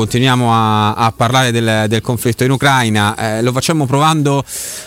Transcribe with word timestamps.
continuiamo 0.00 0.50
a, 0.50 0.94
a 0.94 1.12
parlare 1.14 1.52
del, 1.52 1.84
del, 1.86 2.00
conflitto 2.00 2.42
in 2.42 2.50
Ucraina, 2.50 3.14
eh, 3.16 3.42
lo 3.42 3.52
facciamo 3.52 3.84
provando 3.84 4.42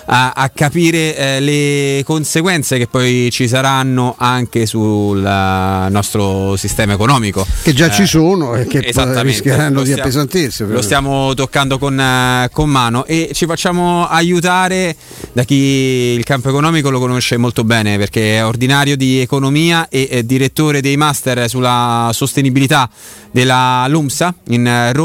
a, 0.05 0.31
a 0.35 0.49
capire 0.49 1.15
eh, 1.15 1.39
le 1.39 2.03
conseguenze 2.03 2.79
che 2.79 2.87
poi 2.87 3.29
ci 3.31 3.47
saranno 3.47 4.15
anche 4.17 4.65
sul 4.65 5.19
nostro 5.21 6.55
sistema 6.55 6.93
economico. 6.93 7.45
Che 7.61 7.73
già 7.73 7.91
ci 7.91 8.07
sono 8.07 8.55
e 8.55 8.65
che 8.65 8.91
rischieranno 9.21 9.83
di 9.83 9.93
appesantirsi. 9.93 10.65
Lo 10.65 10.81
stiamo 10.81 11.35
toccando 11.35 11.77
con, 11.77 12.49
con 12.51 12.69
mano 12.71 13.05
e 13.05 13.29
ci 13.33 13.45
facciamo 13.45 14.07
aiutare 14.07 14.95
da 15.31 15.43
chi 15.43 15.55
il 15.55 16.23
campo 16.23 16.49
economico 16.49 16.89
lo 16.89 16.97
conosce 16.97 17.37
molto 17.37 17.63
bene 17.63 17.99
perché 17.99 18.37
è 18.37 18.45
ordinario 18.45 18.97
di 18.97 19.19
economia 19.19 19.87
e, 19.89 20.07
e 20.09 20.25
direttore 20.25 20.81
dei 20.81 20.97
master 20.97 21.47
sulla 21.47 22.09
sostenibilità 22.13 22.89
della 23.29 23.85
LUMSA 23.87 24.33
in 24.49 24.91
Roma, 24.93 25.02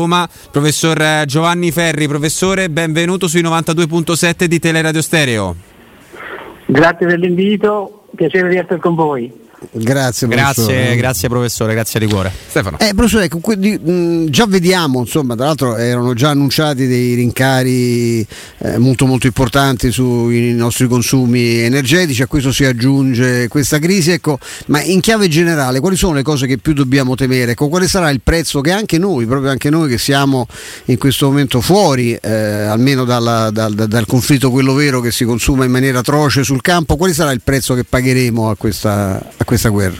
professor 0.51 1.25
Giovanni 1.25 1.73
Ferri. 1.73 2.07
Professore, 2.07 2.71
benvenuto 2.71 3.27
sui 3.27 3.43
92.7 3.43 4.45
di 4.45 4.59
Teleradio 4.59 5.03
Stereo. 5.03 5.57
Grazie 6.67 7.07
dell'invito, 7.07 8.05
piacere 8.15 8.49
di 8.51 8.57
essere 8.57 8.79
con 8.79 8.95
voi. 8.95 9.33
Grazie, 9.73 10.29
grazie, 10.29 10.97
grazie 10.97 11.29
professore, 11.29 11.73
grazie 11.73 11.99
di 12.01 12.07
cuore. 12.07 12.33
Stefano. 12.49 12.79
Eh, 12.79 12.93
professore, 12.95 13.25
ecco, 13.25 13.39
quindi, 13.39 13.77
mh, 13.77 14.31
già 14.31 14.47
vediamo, 14.47 15.01
insomma, 15.01 15.35
tra 15.35 15.47
l'altro 15.47 15.77
erano 15.77 16.15
già 16.15 16.31
annunciati 16.31 16.87
dei 16.87 17.15
rincari 17.15 18.27
eh, 18.59 18.79
molto 18.79 19.07
molto 19.07 19.27
importanti 19.27 19.91
sui 19.91 20.53
nostri 20.53 20.87
consumi 20.87 21.59
energetici, 21.59 22.23
a 22.23 22.27
questo 22.27 22.53
si 22.53 22.65
aggiunge 22.65 23.49
questa 23.49 23.79
crisi, 23.79 24.13
ecco, 24.13 24.39
ma 24.67 24.81
in 24.83 25.01
chiave 25.01 25.29
generale 25.29 25.81
quali 25.81 25.97
sono 25.97 26.15
le 26.15 26.23
cose 26.23 26.47
che 26.47 26.59
più 26.59 26.73
dobbiamo 26.73 27.17
temere? 27.17 27.53
Ecco, 27.53 27.69
quale 27.69 27.89
sarà 27.89 28.11
il 28.11 28.21
prezzo 28.23 28.61
che 28.61 28.71
anche 28.71 28.99
noi, 28.99 29.27
proprio 29.27 29.51
anche 29.51 29.71
noi 29.71 29.89
che 29.89 29.99
siamo 29.99 30.47
in 30.87 30.99
questo 30.99 31.27
momento 31.27 31.61
fuori, 31.61 32.15
eh, 32.15 32.31
almeno 32.31 33.05
dalla, 33.05 33.51
dal, 33.51 33.75
dal 33.75 34.07
conflitto 34.07 34.51
quello 34.51 34.75
vero 34.75 35.01
che 35.01 35.11
si 35.11 35.25
consuma 35.25 35.65
in 35.65 35.71
maniera 35.71 35.99
atroce 35.99 36.45
sul 36.45 36.61
campo, 36.61 36.97
quale 36.97 37.13
sarà 37.13 37.33
il 37.33 37.41
prezzo 37.43 37.75
che 37.75 37.85
pagheremo 37.85 38.51
a 38.51 38.57
questa, 38.57 39.21
a 39.37 39.45
questa 39.49 39.71
guerra? 39.71 39.97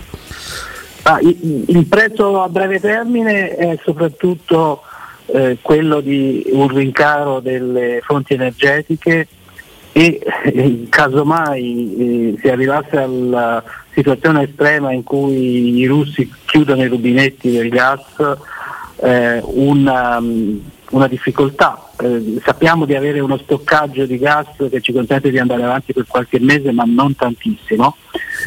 Ah, 1.05 1.21
il, 1.23 1.87
prezzo 1.89 2.43
a 2.43 2.51
breve 2.51 2.79
termine 2.81 3.57
è 3.57 3.79
soprattutto 3.83 4.83
eh, 5.25 5.57
quello 5.63 6.01
di 6.01 6.45
un 6.53 6.69
rincaro 6.69 7.41
delle 7.41 8.03
fonti 8.05 8.35
energetiche 8.35 9.27
e 9.93 10.21
eh, 10.45 10.87
casomai 10.91 12.35
eh, 12.35 12.39
si 12.39 12.49
arrivasse 12.51 12.99
alla 12.99 13.65
situazione 13.95 14.43
estrema 14.43 14.93
in 14.93 15.03
cui 15.03 15.79
i 15.79 15.87
russi 15.87 16.31
chiudono 16.45 16.85
i 16.85 16.89
rubinetti 16.89 17.51
del 17.51 17.71
gas, 17.71 18.03
eh, 18.97 19.41
una, 19.45 20.23
una, 20.91 21.09
difficoltà. 21.09 21.88
Eh, 22.01 22.41
sappiamo 22.45 22.85
di 22.85 22.95
avere 22.95 23.21
uno 23.21 23.39
stoccaggio 23.39 24.07
di 24.07 24.19
gas 24.19 24.47
che 24.57 24.81
ci 24.81 24.93
consente 24.93 25.31
di 25.31 25.39
andare 25.39 25.65
avanti 25.65 25.93
per 25.93 26.07
qualche 26.07 26.39
mese, 26.39 26.71
ma 26.71 26.85
non 26.87 27.17
tantissimo 27.17 27.97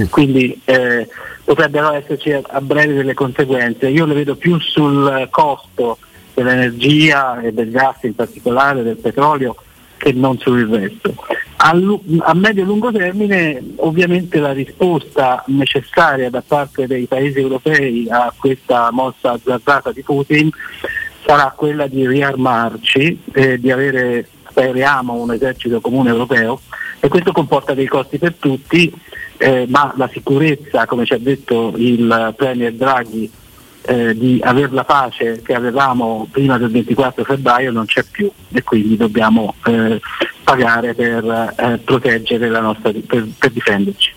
quindi 0.09 0.59
eh, 0.65 1.07
potrebbero 1.43 1.93
esserci 1.93 2.31
a 2.31 2.61
breve 2.61 2.93
delle 2.93 3.13
conseguenze. 3.13 3.89
Io 3.89 4.05
le 4.05 4.13
vedo 4.13 4.35
più 4.35 4.59
sul 4.59 5.27
costo 5.29 5.97
dell'energia 6.33 7.41
e 7.41 7.51
del 7.51 7.71
gas 7.71 8.03
in 8.03 8.15
particolare, 8.15 8.83
del 8.83 8.97
petrolio, 8.97 9.55
che 9.97 10.13
non 10.13 10.37
sul 10.37 10.67
resto. 10.67 11.13
A, 11.57 11.69
a 11.69 12.33
medio 12.33 12.63
e 12.63 12.65
lungo 12.65 12.91
termine 12.91 13.61
ovviamente 13.77 14.39
la 14.39 14.51
risposta 14.51 15.43
necessaria 15.47 16.29
da 16.31 16.41
parte 16.45 16.87
dei 16.87 17.05
paesi 17.05 17.39
europei 17.39 18.07
a 18.09 18.33
questa 18.35 18.89
mossa 18.91 19.33
azzardata 19.33 19.91
di 19.91 20.01
Putin 20.01 20.49
sarà 21.25 21.53
quella 21.55 21.87
di 21.87 22.07
riarmarci, 22.07 23.21
eh, 23.33 23.59
di 23.59 23.71
avere, 23.71 24.27
speriamo, 24.49 25.13
un 25.13 25.31
esercito 25.31 25.81
comune 25.81 26.09
europeo 26.09 26.61
e 26.99 27.07
questo 27.07 27.31
comporta 27.31 27.73
dei 27.73 27.87
costi 27.87 28.17
per 28.17 28.35
tutti 28.35 28.93
eh, 29.41 29.65
ma 29.67 29.91
la 29.97 30.07
sicurezza, 30.11 30.85
come 30.85 31.05
ci 31.05 31.13
ha 31.13 31.17
detto 31.17 31.73
il 31.75 32.33
Premier 32.37 32.73
Draghi, 32.73 33.29
eh, 33.83 34.15
di 34.15 34.39
avere 34.43 34.71
la 34.71 34.83
pace 34.83 35.41
che 35.41 35.55
avevamo 35.55 36.27
prima 36.29 36.59
del 36.59 36.69
24 36.69 37.23
febbraio 37.23 37.71
non 37.71 37.85
c'è 37.85 38.03
più 38.03 38.31
e 38.51 38.61
quindi 38.61 38.95
dobbiamo 38.95 39.55
eh, 39.65 39.99
pagare 40.43 40.93
per 40.93 41.55
eh, 41.57 41.79
proteggere 41.83 42.49
la 42.49 42.59
nostra, 42.59 42.91
per, 42.91 43.27
per 43.37 43.49
difenderci. 43.49 44.13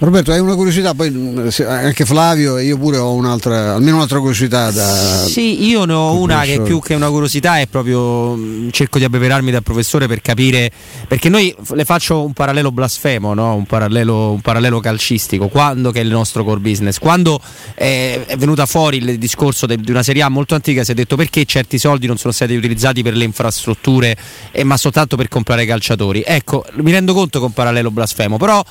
Roberto, 0.00 0.32
hai 0.32 0.40
una 0.40 0.54
curiosità, 0.54 0.94
poi 0.94 1.10
mm, 1.10 1.48
anche 1.66 2.06
Flavio 2.06 2.56
e 2.56 2.64
io 2.64 2.78
pure 2.78 2.96
ho 2.96 3.12
un'altra, 3.12 3.74
almeno 3.74 3.96
un'altra 3.96 4.18
curiosità 4.18 4.70
da... 4.70 4.86
Sì, 5.26 5.66
io 5.66 5.84
ne 5.84 5.92
ho 5.92 6.18
una 6.18 6.40
che 6.44 6.62
più 6.62 6.80
che 6.80 6.94
una 6.94 7.10
curiosità 7.10 7.58
è 7.58 7.66
proprio, 7.66 8.34
mm, 8.34 8.70
cerco 8.70 8.96
di 8.96 9.04
abbeverarmi 9.04 9.50
dal 9.50 9.62
professore 9.62 10.06
per 10.06 10.22
capire, 10.22 10.72
perché 11.06 11.28
noi 11.28 11.54
le 11.74 11.84
faccio 11.84 12.24
un 12.24 12.32
parallelo 12.32 12.72
blasfemo, 12.72 13.34
no? 13.34 13.54
un, 13.54 13.66
parallelo, 13.66 14.30
un, 14.32 14.40
parallelo, 14.40 14.80
calcistico, 14.80 15.48
quando 15.48 15.90
che 15.90 16.00
è 16.00 16.02
il 16.02 16.10
nostro 16.10 16.44
core 16.44 16.60
business, 16.60 16.96
quando 16.98 17.38
è, 17.74 18.24
è 18.24 18.36
venuta 18.38 18.64
fuori 18.64 18.96
il 18.96 19.18
discorso 19.18 19.66
de, 19.66 19.76
di 19.76 19.90
una 19.90 20.02
Serie 20.02 20.22
A 20.22 20.30
molto 20.30 20.54
antica, 20.54 20.82
si 20.82 20.92
è 20.92 20.94
detto 20.94 21.16
perché 21.16 21.44
certi 21.44 21.78
soldi 21.78 22.06
non 22.06 22.16
sono 22.16 22.32
stati 22.32 22.54
utilizzati 22.56 23.02
per 23.02 23.14
le 23.14 23.24
infrastrutture, 23.24 24.16
eh, 24.50 24.64
ma 24.64 24.78
soltanto 24.78 25.16
per 25.16 25.28
comprare 25.28 25.66
calciatori. 25.66 26.22
Ecco, 26.24 26.64
mi 26.76 26.90
rendo 26.90 27.12
conto 27.12 27.38
che 27.38 27.44
è 27.44 27.48
un 27.48 27.52
parallelo 27.52 27.90
blasfemo, 27.90 28.38
però 28.38 28.64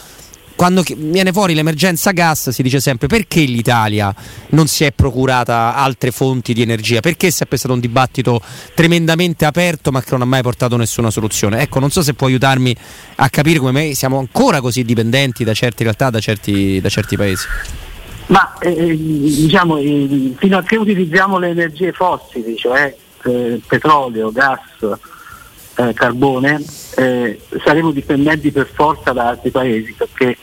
quando 0.59 0.83
viene 0.97 1.31
fuori 1.31 1.53
l'emergenza 1.53 2.11
gas 2.11 2.49
si 2.49 2.61
dice 2.61 2.81
sempre 2.81 3.07
perché 3.07 3.39
l'Italia 3.39 4.13
non 4.49 4.67
si 4.67 4.83
è 4.83 4.91
procurata 4.91 5.73
altre 5.73 6.11
fonti 6.11 6.53
di 6.53 6.61
energia, 6.61 6.99
perché 6.99 7.27
è 7.27 7.29
sempre 7.29 7.55
stato 7.55 7.73
un 7.73 7.79
dibattito 7.79 8.41
tremendamente 8.73 9.45
aperto 9.45 9.89
ma 9.89 10.01
che 10.01 10.09
non 10.11 10.23
ha 10.23 10.25
mai 10.25 10.41
portato 10.41 10.75
nessuna 10.75 11.11
soluzione. 11.11 11.61
Ecco, 11.61 11.79
non 11.79 11.91
so 11.91 12.01
se 12.01 12.13
può 12.13 12.27
aiutarmi 12.27 12.75
a 13.15 13.29
capire 13.29 13.59
come 13.59 13.93
siamo 13.93 14.19
ancora 14.19 14.59
così 14.59 14.83
dipendenti 14.83 15.45
da 15.45 15.53
certe 15.53 15.83
realtà, 15.83 16.09
da 16.09 16.19
certi, 16.19 16.81
da 16.81 16.89
certi 16.89 17.15
paesi. 17.15 17.47
Ma 18.25 18.57
eh, 18.59 18.97
diciamo, 18.97 19.77
eh, 19.77 20.33
fino 20.35 20.57
a 20.57 20.63
che 20.63 20.75
utilizziamo 20.75 21.39
le 21.39 21.47
energie 21.51 21.93
fossili, 21.93 22.57
cioè 22.57 22.93
eh, 23.23 23.61
petrolio, 23.65 24.29
gas, 24.33 24.59
eh, 25.75 25.93
carbone, 25.93 26.61
eh, 26.97 27.39
saremo 27.63 27.91
dipendenti 27.91 28.51
per 28.51 28.69
forza 28.73 29.13
da 29.13 29.29
altri 29.29 29.51
paesi 29.51 29.93
perché 29.93 30.35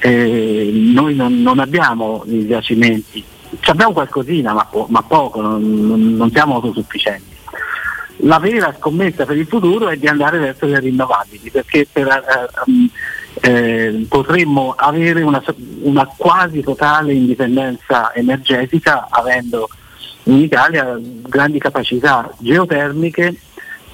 eh, 0.00 0.70
noi 0.72 1.14
non, 1.14 1.40
non, 1.42 1.58
abbiamo 1.58 2.22
i 2.26 2.46
giacimenti, 2.46 3.24
Ci 3.60 3.70
abbiamo 3.70 3.92
qualcosina 3.92 4.52
ma, 4.52 4.64
po- 4.64 4.86
ma 4.90 5.02
poco, 5.02 5.40
non, 5.40 6.16
non, 6.16 6.30
siamo 6.30 6.54
autosufficienti. 6.56 7.34
La 8.20 8.38
vera 8.38 8.74
scommessa 8.78 9.26
per 9.26 9.36
il 9.36 9.46
futuro 9.46 9.88
è 9.88 9.96
di 9.96 10.06
andare 10.06 10.38
verso 10.38 10.66
le 10.66 10.80
rinnovabili 10.80 11.50
perché 11.50 11.86
per, 11.90 12.08
eh, 12.08 12.90
eh, 13.40 14.06
potremmo 14.08 14.74
avere 14.76 15.22
una, 15.22 15.42
una 15.82 16.06
quasi 16.16 16.62
totale 16.62 17.12
indipendenza 17.12 18.14
energetica 18.14 19.08
avendo 19.10 19.68
in 20.24 20.38
Italia 20.38 20.98
grandi 21.00 21.58
capacità 21.58 22.32
geotermiche, 22.38 23.36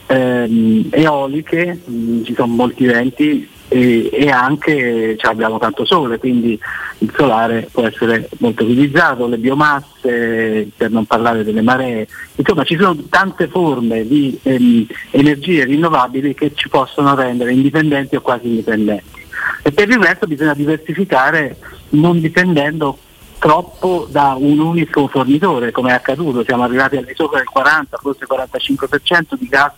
ehm, 0.07 0.89
eoliche, 0.91 1.81
mh, 1.85 2.23
ci 2.23 2.35
sono 2.35 2.55
molti 2.55 2.87
venti, 2.87 3.49
e, 3.73 4.11
e 4.13 4.29
anche 4.29 5.17
cioè, 5.17 5.31
abbiamo 5.31 5.59
tanto 5.59 5.87
sole, 5.87 6.19
quindi 6.19 6.61
il 6.99 7.13
solare 7.17 7.69
può 7.73 7.87
essere 7.87 8.29
molto 8.39 8.65
utilizzato, 8.65 9.27
le 9.27 9.39
biomasse, 9.39 10.69
per 10.77 10.91
non 10.91 11.07
parlare 11.07 11.43
delle 11.43 11.63
maree, 11.63 12.07
insomma 12.35 12.65
ci 12.65 12.77
sono 12.77 12.95
tante 13.09 13.49
forme 13.49 14.07
di 14.07 14.39
ehm, 14.43 14.87
energie 15.13 15.65
rinnovabili 15.65 16.35
che 16.35 16.53
ci 16.55 16.69
possono 16.69 17.15
rendere 17.15 17.53
indipendenti 17.53 18.15
o 18.15 18.21
quasi 18.21 18.49
indipendenti. 18.49 19.21
E 19.63 19.73
per 19.73 19.89
il 19.89 20.03
resto 20.03 20.27
bisogna 20.27 20.55
diversificare 20.55 21.57
non 21.91 22.21
dipendendo 22.21 22.99
troppo 23.39 24.07
da 24.09 24.37
un 24.39 24.61
unico 24.61 25.09
fornitore, 25.09 25.73
come 25.73 25.91
è 25.91 25.95
accaduto, 25.95 26.45
siamo 26.45 26.63
arrivati 26.63 26.97
al 26.97 27.05
di 27.05 27.15
sopra 27.17 27.39
del 27.39 27.49
40, 27.49 27.97
forse 27.97 28.27
45% 28.29 29.37
di 29.37 29.49
gas 29.49 29.73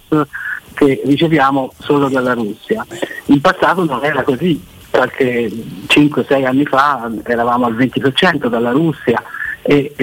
che 0.75 1.01
riceviamo 1.05 1.73
solo 1.79 2.09
dalla 2.09 2.35
Russia. 2.35 2.85
In 3.27 3.41
passato 3.41 3.85
non 3.85 4.05
era 4.05 4.23
così, 4.23 4.63
qualche 4.91 5.51
5-6 5.87 6.45
anni 6.45 6.65
fa 6.67 7.11
eravamo 7.25 7.67
al 7.67 7.75
20% 7.75 8.49
dalla 8.49 8.71
Russia 8.71 9.23
e 9.63 9.95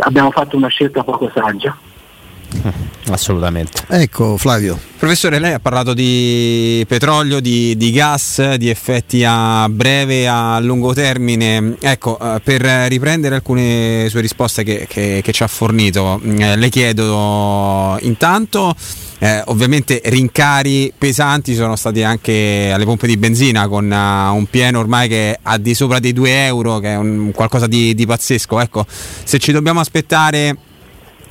abbiamo 0.00 0.30
fatto 0.30 0.56
una 0.56 0.68
scelta 0.68 1.04
poco 1.04 1.30
saggia. 1.32 1.76
Assolutamente. 3.10 3.84
Ecco 3.88 4.36
Flavio. 4.36 4.78
Professore, 4.98 5.38
lei 5.38 5.52
ha 5.52 5.60
parlato 5.60 5.92
di 5.94 6.84
petrolio, 6.88 7.40
di, 7.40 7.76
di 7.76 7.90
gas, 7.92 8.54
di 8.54 8.68
effetti 8.68 9.22
a 9.24 9.68
breve 9.68 10.22
e 10.22 10.26
a 10.26 10.58
lungo 10.58 10.94
termine. 10.94 11.76
Ecco, 11.80 12.18
eh, 12.18 12.40
per 12.40 12.62
riprendere 12.62 13.36
alcune 13.36 14.06
sue 14.08 14.20
risposte 14.20 14.64
che, 14.64 14.86
che, 14.88 15.20
che 15.22 15.32
ci 15.32 15.42
ha 15.42 15.46
fornito, 15.46 16.20
eh, 16.22 16.56
le 16.56 16.68
chiedo 16.70 17.98
intanto 18.00 18.74
eh, 19.18 19.42
ovviamente 19.46 20.00
rincari 20.04 20.92
pesanti 20.96 21.54
sono 21.54 21.74
stati 21.76 22.02
anche 22.02 22.70
alle 22.72 22.84
pompe 22.84 23.06
di 23.06 23.16
benzina 23.16 23.66
con 23.66 23.90
uh, 23.90 24.34
un 24.34 24.46
pieno 24.50 24.78
ormai 24.78 25.08
che 25.08 25.38
ha 25.40 25.56
di 25.56 25.74
sopra 25.74 25.98
dei 25.98 26.12
2 26.12 26.44
euro, 26.44 26.78
che 26.78 26.88
è 26.88 26.96
un, 26.96 27.30
qualcosa 27.34 27.66
di, 27.66 27.94
di 27.94 28.04
pazzesco. 28.04 28.60
Ecco, 28.60 28.84
se 28.88 29.38
ci 29.38 29.52
dobbiamo 29.52 29.80
aspettare 29.80 30.54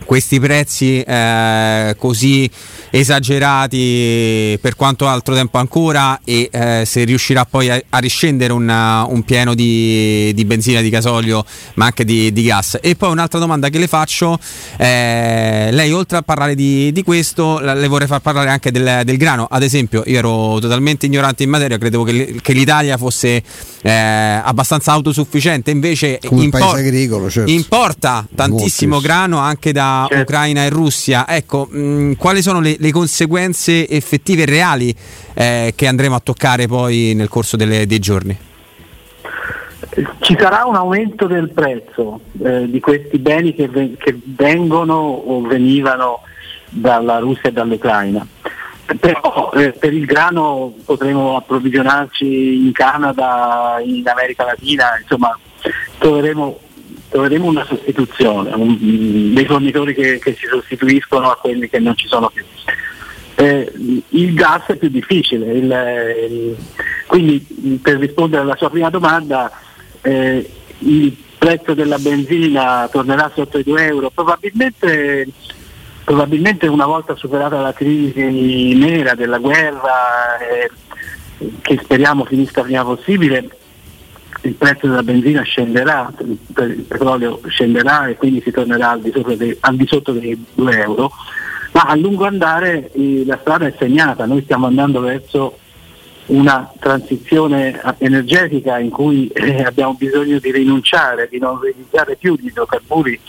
questi 0.06 0.40
prezzi 0.40 1.02
eh, 1.02 1.96
così 1.98 2.50
esagerati 2.92 4.57
per 4.62 4.75
quanto 4.75 5.07
altro 5.07 5.34
tempo 5.34 5.57
ancora 5.57 6.19
e 6.24 6.50
eh, 6.52 6.84
se 6.86 7.04
riuscirà 7.04 7.44
poi 7.46 7.69
a, 7.69 7.81
a 7.90 7.98
riscendere 7.98 8.54
una, 8.54 9.06
un 9.06 9.24
pieno 9.24 9.54
di, 9.54 10.31
di, 10.34 10.46
benzina, 10.46 10.80
di 10.81 10.90
gasolio 10.90 11.44
ma 11.74 11.86
anche 11.86 12.06
di, 12.06 12.31
di, 12.31 12.44
gas. 12.44 12.78
E 12.81 12.96
poi 12.96 13.12
un'altra 13.12 13.40
domanda 13.40 13.69
che 13.69 13.80
le 13.80 13.88
faccio, 13.88 14.40
eh, 14.78 15.69
lei 15.72 15.92
oltre 15.92 16.18
a 16.18 16.22
parlare 16.22 16.56
di, 16.56 16.92
di, 16.92 17.04
questo 17.04 17.60
le 17.60 17.88
vorrei 17.88 18.08
far 18.08 18.22
parlare 18.22 18.50
anche 18.50 18.72
del, 18.72 19.01
del, 19.04 19.18
grano, 19.18 19.48
ad 19.50 19.63
esempio 19.63 20.04
io 20.06 20.18
ero 20.18 20.60
totalmente 20.60 21.06
ignorante 21.08 21.44
in 21.44 21.50
materia, 21.50 21.78
credevo 21.78 22.04
che, 22.04 22.40
che 22.42 22.54
l'Italia 22.54 22.98
fosse 22.98 23.44
eh, 23.81 23.92
abbastanza 23.92 24.92
autosufficiente, 24.94 25.72
invece 25.72 26.19
impor- 26.30 26.78
agricolo, 26.78 27.30
certo. 27.30 27.51
importa 27.51 28.25
tantissimo 28.34 29.01
grano 29.01 29.40
anche 29.40 29.72
da 29.72 29.94
certo. 30.07 30.21
Ucraina 30.21 30.63
e 30.63 30.69
Russia. 30.69 31.27
Ecco, 31.27 31.68
mh, 31.69 32.13
quali 32.18 32.42
sono 32.42 32.59
le, 32.59 32.75
le 32.77 32.92
conseguenze 32.92 33.88
effettive 33.88 34.44
e 34.44 34.45
reali 34.45 34.95
eh, 35.33 35.74
che 35.75 35.88
andremo 35.88 36.15
a 36.15 36.19
toccare 36.19 36.68
poi 36.68 37.13
nel 37.15 37.30
corso 37.30 37.57
delle, 37.57 37.86
dei 37.86 38.00
giorni? 38.00 38.38
Ci 40.19 40.36
sarà 40.38 40.65
un 40.65 40.75
aumento 40.75 41.27
del 41.27 41.51
prezzo 41.51 42.19
eh, 42.44 42.69
di 42.69 42.80
questi 42.80 43.18
beni 43.18 43.53
che, 43.53 43.69
che, 43.97 44.19
vengono 44.24 44.95
o 44.95 45.42
venivano 45.42 46.21
dalla 46.69 47.19
Russia 47.19 47.50
e 47.50 47.53
dall'Ucraina. 47.53 48.25
Però 49.00 49.51
eh, 49.53 49.71
per 49.71 49.94
il 49.94 50.06
grano 50.06 50.74
potremo 50.83 51.38
approvvigionarci 51.38 52.65
in 52.65 52.71
Canada, 52.71 53.77
in 53.83 54.07
America 54.07 54.44
Latina, 54.44 54.98
insomma 55.00 55.38
troveremo 55.98 56.59
troveremo 57.10 57.46
una 57.46 57.66
sostituzione, 57.66 58.54
un, 58.54 59.34
dei 59.34 59.46
fornitori 59.46 59.94
che, 59.94 60.19
che, 60.19 60.36
si 60.38 60.48
sostituiscono 60.48 61.30
a 61.30 61.38
quelli 61.38 61.69
che 61.69 61.80
non 61.80 61.96
ci 61.96 62.07
sono 62.07 62.30
più. 62.30 62.44
Eh, 63.36 63.72
il 64.10 64.34
gas 64.34 64.66
è 64.68 64.75
più 64.75 64.90
difficile, 64.90 65.52
il, 65.52 66.28
il, 66.30 66.56
quindi 67.06 67.80
per 67.81 67.98
rispondere 67.98 68.44
alla 68.44 68.56
sua 68.56 68.69
prima 68.69 68.90
domanda, 68.90 69.52
eh, 70.02 70.50
il 70.80 71.18
prezzo 71.38 71.74
della 71.74 72.00
benzina 72.00 72.88
tornerà 72.92 73.31
sotto 73.34 73.58
i 73.58 73.63
2 73.63 73.86
euro, 73.86 74.10
probabilmente, 74.10 75.28
probabilmente 76.04 76.68
una 76.68 76.86
volta 76.86 77.16
superata 77.16 77.62
la 77.62 77.74
crisi 77.74 78.74
nera 78.74 79.16
della 79.16 79.38
guerra, 79.38 80.38
eh, 80.40 80.72
che 81.62 81.80
speriamo 81.84 82.25
finisca 82.25 82.62
prima 82.62 82.84
possibile, 82.84 83.50
il 84.47 84.53
prezzo 84.53 84.88
della 84.88 85.03
benzina 85.03 85.42
scenderà, 85.42 86.12
il 86.19 86.86
petrolio 86.88 87.39
scenderà 87.47 88.07
e 88.07 88.15
quindi 88.15 88.42
si 88.42 88.51
tornerà 88.51 88.92
al 88.92 89.01
di, 89.01 89.12
dei, 89.36 89.57
al 89.59 89.75
di 89.75 89.88
sotto 89.88 90.12
dei 90.12 90.45
2 90.53 90.80
euro, 90.80 91.12
ma 91.71 91.81
a 91.81 91.95
lungo 91.95 92.25
andare 92.25 92.92
eh, 92.92 93.24
la 93.25 93.38
strada 93.42 93.65
è 93.65 93.74
segnata, 93.77 94.25
noi 94.25 94.44
stiamo 94.44 94.68
andando 94.68 95.01
verso 95.01 95.57
una 96.27 96.71
transizione 96.80 97.80
energetica 98.00 98.80
in 98.80 98.89
cui 98.89 99.27
eh, 99.27 99.63
abbiamo 99.63 99.94
bisogno 99.94 100.39
di 100.39 100.51
rinunciare, 100.51 101.27
di 101.30 101.38
non 101.38 101.57
utilizzare 101.57 102.15
più 102.15 102.36
gli 102.36 102.48
idrocarburi 102.48 103.19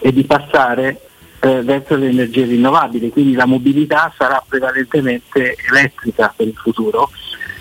e 0.00 0.12
di 0.12 0.24
passare 0.24 1.00
eh, 1.40 1.62
verso 1.62 1.96
le 1.96 2.08
energie 2.08 2.44
rinnovabili, 2.44 3.10
quindi 3.10 3.34
la 3.34 3.46
mobilità 3.46 4.12
sarà 4.16 4.42
prevalentemente 4.46 5.56
elettrica 5.70 6.32
per 6.36 6.46
il 6.46 6.56
futuro 6.56 7.10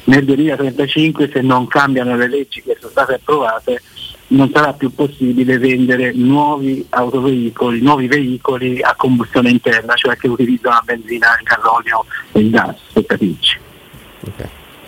nel 0.06 0.26
2035 0.26 1.30
se 1.32 1.42
non 1.42 1.68
cambiano 1.68 2.16
le 2.16 2.28
leggi 2.28 2.62
che 2.62 2.76
sono 2.80 2.92
state 2.92 3.16
approvate 3.16 3.82
non 4.28 4.50
sarà 4.54 4.74
più 4.74 4.94
possibile 4.94 5.58
vendere 5.58 6.14
nuovi 6.14 6.86
autoveicoli, 6.90 7.82
nuovi 7.82 8.08
veicoli 8.08 8.82
a 8.82 8.96
combustione 8.96 9.50
interna, 9.50 9.96
cioè 9.96 10.16
che 10.16 10.28
utilizzano 10.28 10.76
la 10.76 10.84
benzina, 10.86 11.28
il 11.38 11.46
gasolio 11.46 12.06
e 12.32 12.40
il 12.40 12.50
gas, 12.50 12.78
per 12.94 13.06
capirci. 13.06 13.60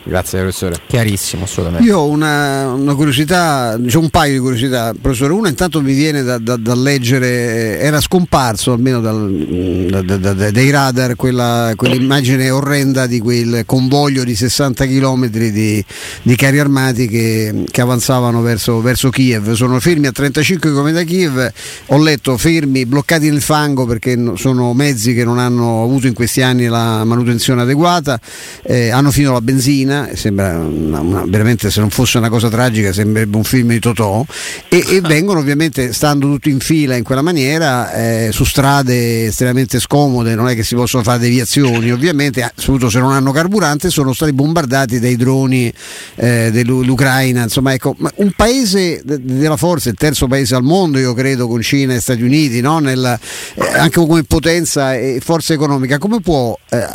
Grazie 0.05 0.39
professore. 0.39 0.75
Chiarissimo, 0.85 1.45
assolutamente. 1.45 1.87
Io 1.87 1.99
ho 1.99 2.07
una, 2.07 2.73
una, 2.73 2.93
curiosità, 2.93 3.77
diciamo 3.77 4.03
un 4.03 4.09
paio 4.09 4.33
di 4.33 4.39
curiosità, 4.39 4.93
professore. 4.99 5.31
Una 5.31 5.47
intanto 5.47 5.81
mi 5.81 5.93
viene 5.93 6.23
da, 6.23 6.37
da, 6.39 6.57
da 6.57 6.75
leggere, 6.75 7.79
era 7.79 8.01
scomparso 8.01 8.73
almeno 8.73 8.99
dal, 8.99 10.03
da, 10.05 10.33
dai 10.51 10.69
radar 10.71 11.15
quella, 11.15 11.71
quell'immagine 11.77 12.49
orrenda 12.49 13.07
di 13.07 13.19
quel 13.19 13.63
convoglio 13.65 14.25
di 14.25 14.35
60 14.35 14.85
km 14.85 15.27
di, 15.27 15.85
di 16.21 16.35
carri 16.35 16.59
armati 16.59 17.07
che, 17.07 17.63
che 17.71 17.81
avanzavano 17.81 18.41
verso, 18.41 18.81
verso, 18.81 19.09
Kiev. 19.09 19.53
Sono 19.53 19.79
fermi 19.79 20.07
a 20.07 20.11
35 20.11 20.69
km 20.69 20.91
da 20.91 21.03
Kiev, 21.03 21.51
ho 21.87 21.97
letto 21.97 22.37
fermi, 22.37 22.85
bloccati 22.85 23.29
nel 23.29 23.41
fango 23.41 23.85
perché 23.85 24.21
sono 24.35 24.73
mezzi 24.73 25.13
che 25.13 25.23
non 25.23 25.39
hanno 25.39 25.81
avuto 25.81 26.07
in 26.07 26.13
questi 26.13 26.41
anni 26.41 26.67
la 26.67 27.05
manutenzione 27.05 27.61
adeguata, 27.61 28.19
eh, 28.63 28.89
hanno 28.89 29.09
finito 29.09 29.31
la 29.31 29.41
benzina 29.41 29.91
Cina, 29.93 30.09
sembra 30.15 30.57
una, 30.57 30.99
una, 30.99 31.23
veramente 31.27 31.69
se 31.69 31.79
non 31.79 31.89
fosse 31.89 32.17
una 32.17 32.29
cosa 32.29 32.49
tragica 32.49 32.91
sembrerebbe 32.91 33.37
un 33.37 33.43
film 33.43 33.69
di 33.69 33.79
Totò 33.79 34.25
e, 34.67 34.83
e 34.87 35.01
vengono 35.05 35.39
ovviamente 35.39 35.93
stando 35.93 36.27
tutti 36.27 36.49
in 36.49 36.59
fila 36.59 36.95
in 36.95 37.03
quella 37.03 37.21
maniera 37.21 37.93
eh, 37.93 38.29
su 38.31 38.43
strade 38.43 39.25
estremamente 39.25 39.79
scomode, 39.79 40.33
non 40.35 40.49
è 40.49 40.55
che 40.55 40.63
si 40.63 40.75
possono 40.75 41.03
fare 41.03 41.19
deviazioni 41.19 41.91
ovviamente, 41.91 42.49
soprattutto 42.55 42.89
se 42.89 42.99
non 42.99 43.11
hanno 43.11 43.31
carburante, 43.31 43.89
sono 43.89 44.13
stati 44.13 44.33
bombardati 44.33 44.99
dai 44.99 45.15
droni 45.15 45.71
eh, 46.15 46.49
dell'Ucraina, 46.51 47.43
insomma 47.43 47.73
ecco, 47.73 47.95
un 48.15 48.31
paese 48.35 49.01
della 49.03 49.57
forza, 49.57 49.89
il 49.89 49.95
terzo 49.95 50.27
paese 50.27 50.55
al 50.55 50.63
mondo 50.63 50.97
io 50.97 51.13
credo 51.13 51.47
con 51.47 51.61
Cina 51.61 51.93
e 51.93 51.99
Stati 51.99 52.23
Uniti, 52.23 52.61
no? 52.61 52.79
Nel, 52.79 53.19
eh, 53.55 53.67
anche 53.77 53.99
come 53.99 54.23
potenza 54.23 54.95
e 54.95 55.19
forza 55.21 55.53
economica, 55.53 55.97
come 55.97 56.19
può 56.21 56.57
eh, 56.69 56.85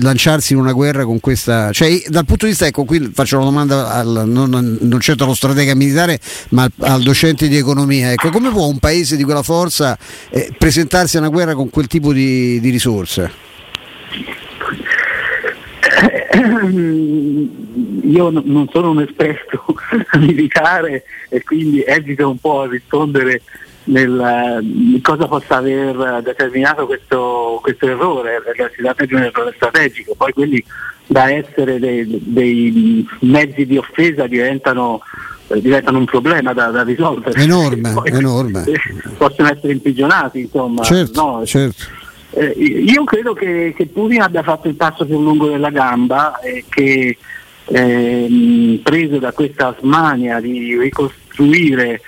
lanciarsi 0.00 0.52
in 0.52 0.58
una 0.58 0.72
guerra 0.72 1.04
con 1.04 1.20
questa, 1.20 1.72
cioè 1.72 2.02
dal 2.08 2.24
punto 2.24 2.43
punto 2.44 2.46
di 2.46 2.50
vista, 2.50 2.66
ecco 2.66 2.84
qui 2.84 3.10
faccio 3.12 3.36
una 3.36 3.46
domanda 3.46 3.90
al, 3.90 4.22
non, 4.26 4.78
non, 4.80 5.00
certo 5.00 5.24
allo 5.24 5.34
stratega 5.34 5.74
militare, 5.74 6.18
ma 6.50 6.64
al, 6.64 6.72
al, 6.78 7.02
docente 7.02 7.48
di 7.48 7.56
economia. 7.56 8.12
Ecco, 8.12 8.30
come 8.30 8.50
può 8.50 8.66
un 8.66 8.78
paese 8.78 9.16
di 9.16 9.24
quella 9.24 9.42
forza 9.42 9.98
eh, 10.30 10.52
presentarsi 10.56 11.16
a 11.16 11.20
una 11.20 11.28
guerra 11.28 11.54
con 11.54 11.70
quel 11.70 11.86
tipo 11.86 12.12
di, 12.12 12.60
di 12.60 12.70
risorse? 12.70 13.42
Io 18.02 18.30
non 18.30 18.68
sono 18.70 18.90
un 18.90 19.00
esperto 19.00 19.64
militare 20.18 21.04
e 21.28 21.42
quindi 21.42 21.82
esito 21.86 22.28
un 22.28 22.38
po' 22.38 22.62
a 22.62 22.68
rispondere 22.68 23.42
nel, 23.84 25.00
cosa 25.02 25.26
possa 25.26 25.56
aver 25.56 26.22
determinato 26.22 26.86
questo, 26.86 27.58
questo 27.62 27.86
errore, 27.86 28.40
si 28.74 28.82
tratta 28.82 29.04
di 29.04 29.14
un 29.14 29.22
errore 29.22 29.52
strategico, 29.54 30.14
poi 30.14 30.32
quelli 30.32 30.64
da 31.06 31.30
essere 31.30 31.78
dei, 31.78 32.06
dei 32.22 33.06
mezzi 33.20 33.66
di 33.66 33.76
offesa 33.76 34.26
diventano, 34.26 35.00
eh, 35.48 35.60
diventano 35.60 35.98
un 35.98 36.04
problema 36.06 36.52
da, 36.52 36.66
da 36.68 36.82
risolvere. 36.82 37.40
Enorme, 37.40 37.92
poi, 37.94 38.10
enorme. 38.10 38.64
Possono 39.16 39.50
essere 39.50 39.72
imprigionati, 39.72 40.40
insomma. 40.40 40.82
Certo, 40.82 41.22
no? 41.22 41.46
certo. 41.46 41.84
Eh, 42.30 42.48
io 42.58 43.04
credo 43.04 43.32
che, 43.32 43.74
che, 43.76 43.86
Putin 43.86 44.22
abbia 44.22 44.42
fatto 44.42 44.66
il 44.66 44.74
passo 44.74 45.06
più 45.06 45.20
lungo 45.22 45.48
della 45.48 45.70
gamba 45.70 46.40
e 46.40 46.64
che 46.68 47.16
eh, 47.66 48.80
preso 48.82 49.18
da 49.18 49.32
questa 49.32 49.76
smania 49.80 50.40
di 50.40 50.76
ricostruire 50.76 52.00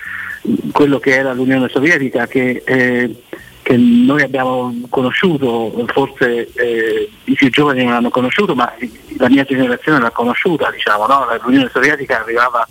quello 0.71 0.99
che 0.99 1.11
era 1.11 1.33
l'Unione 1.33 1.69
Sovietica 1.69 2.27
che 2.27 2.61
eh, 2.65 3.23
che 3.67 3.75
noi 3.75 4.21
abbiamo 4.21 4.73
conosciuto, 4.87 5.85
forse 5.87 6.47
eh, 6.53 7.09
i 7.25 7.33
più 7.33 7.49
giovani 7.49 7.83
non 7.83 7.95
hanno 7.95 8.09
conosciuto, 8.09 8.55
ma 8.55 8.73
la 9.17 9.27
mia 9.27 9.43
generazione 9.43 9.99
l'ha 9.99 10.11
conosciuta, 10.11 10.71
diciamo, 10.71 11.05
no? 11.05 11.27
l'Unione 11.43 11.69
Sovietica 11.73 12.21
arrivava 12.21 12.65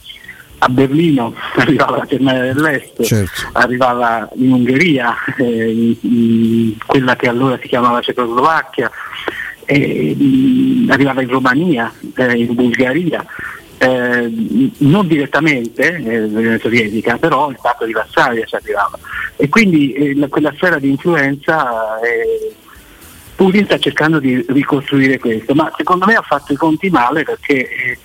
a 0.56 0.68
Berlino, 0.70 1.34
arrivava 1.56 1.96
alla 1.96 2.06
Germania 2.06 2.50
dell'Est, 2.50 3.02
certo. 3.02 3.30
arrivava 3.52 4.26
in 4.36 4.52
Ungheria, 4.52 5.14
eh, 5.36 5.70
in, 5.70 5.96
in 6.00 6.76
quella 6.86 7.14
che 7.14 7.28
allora 7.28 7.58
si 7.60 7.68
chiamava 7.68 8.00
Cecoslovacchia, 8.00 8.90
eh, 9.66 10.16
arrivava 10.88 11.20
in 11.20 11.28
Romania, 11.28 11.92
eh, 12.14 12.38
in 12.38 12.54
Bulgaria 12.54 13.22
eh, 13.78 14.32
non 14.78 15.06
direttamente 15.06 15.94
eh, 15.94 16.26
l'Unione 16.26 16.58
Sovietica, 16.58 17.18
però 17.18 17.50
il 17.50 17.58
patto 17.60 17.84
di 17.84 17.92
Varsavia 17.92 18.46
ci 18.46 18.54
arrivava. 18.54 18.98
E 19.36 19.48
quindi 19.48 19.92
eh, 19.92 20.28
quella 20.28 20.52
sfera 20.54 20.78
di 20.78 20.88
influenza 20.88 22.00
eh, 22.00 22.54
Putin 23.36 23.66
sta 23.66 23.78
cercando 23.78 24.18
di 24.18 24.42
ricostruire 24.48 25.18
questo, 25.18 25.54
ma 25.54 25.70
secondo 25.76 26.06
me 26.06 26.14
ha 26.14 26.22
fatto 26.22 26.54
i 26.54 26.56
conti 26.56 26.88
male 26.88 27.22
perché, 27.22 27.68
eh, 27.68 27.98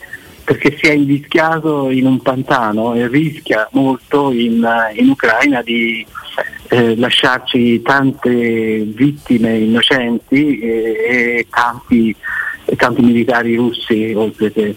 perché 0.44 0.76
si 0.78 0.88
è 0.88 0.92
invischiato 0.92 1.90
in 1.90 2.06
un 2.06 2.22
pantano 2.22 2.94
e 2.96 3.08
rischia 3.08 3.68
molto 3.72 4.32
in, 4.32 4.68
in 4.96 5.10
Ucraina 5.10 5.62
di 5.62 6.06
eh, 6.68 6.98
lasciarci 6.98 7.82
tante 7.82 8.84
vittime 8.84 9.58
innocenti 9.58 10.60
e, 10.60 11.48
tanti, 11.50 12.14
e 12.66 12.76
tanti 12.76 13.02
militari 13.02 13.56
russi 13.56 14.14
oltre 14.16 14.52
che. 14.52 14.76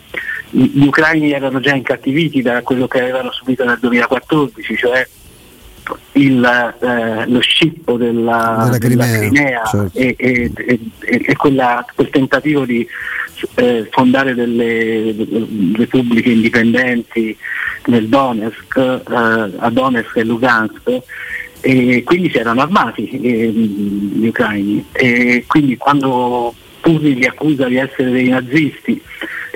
Gli 0.57 0.87
ucraini 0.87 1.33
erano 1.33 1.59
già 1.59 1.75
incattiviti 1.75 2.41
da 2.41 2.63
quello 2.63 2.87
che 2.87 3.01
avevano 3.01 3.33
subito 3.33 3.65
nel 3.65 3.79
2014, 3.81 4.77
cioè 4.77 5.05
il, 6.13 6.75
eh, 6.81 7.27
lo 7.27 7.41
scippo 7.41 7.97
della, 7.97 8.63
della 8.65 8.79
Crimea, 8.79 9.07
della 9.07 9.19
Crimea 9.19 9.65
certo. 9.65 9.99
e, 9.99 10.15
e, 10.19 10.51
e, 10.55 10.81
e 11.27 11.37
quella, 11.37 11.85
quel 11.95 12.11
tentativo 12.11 12.65
di 12.65 12.87
eh, 13.57 13.89
fondare 13.91 14.35
delle, 14.35 15.15
repubbliche 15.75 16.31
indipendenti 16.31 17.37
nel 17.87 18.09
Donetsk, 18.09 18.77
eh, 18.77 19.53
a 19.59 19.71
Donetsk 19.71 20.17
e 20.17 20.25
Lugansk 20.25 21.03
e 21.61 22.03
quindi 22.05 22.31
si 22.31 22.39
erano 22.39 22.61
armati 22.61 23.09
eh, 23.09 23.49
gli 23.49 24.27
ucraini 24.27 24.85
e 24.93 25.45
quindi 25.47 25.77
quando 25.77 26.55
Putin 26.81 27.15
li 27.15 27.25
accusa 27.25 27.67
di 27.69 27.77
essere 27.77 28.11
dei 28.11 28.29
nazisti 28.29 29.01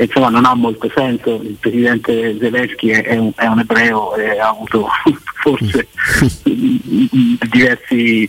insomma 0.05 0.29
non 0.29 0.45
ha 0.45 0.55
molto 0.55 0.91
senso, 0.95 1.41
il 1.43 1.57
presidente 1.59 2.37
Zelensky 2.39 2.89
è, 2.89 3.03
è, 3.03 3.17
un, 3.17 3.33
è 3.37 3.47
un, 3.47 3.59
ebreo 3.59 4.15
e 4.17 4.39
ha 4.39 4.49
avuto 4.49 4.87
forse 5.39 5.89
diversi 7.51 8.29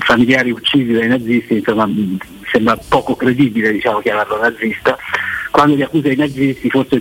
familiari 0.00 0.50
uccisi 0.50 0.92
dai 0.92 1.08
nazisti, 1.08 1.54
insomma 1.54 1.88
sembra 2.50 2.78
poco 2.88 3.16
credibile 3.16 3.72
diciamo, 3.72 4.00
chiamarlo 4.00 4.40
nazista, 4.40 4.96
quando 5.50 5.74
li 5.74 5.82
accusa 5.82 6.10
i 6.10 6.16
nazisti 6.16 6.70
forse 6.70 7.00